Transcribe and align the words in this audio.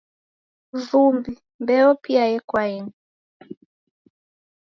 Vumbi, 0.85 1.31
Mbeo 1.61 1.89
pia 2.03 2.23
yekwaeni. 2.33 2.91